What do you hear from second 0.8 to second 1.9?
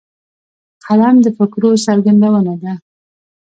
قلم د فکرو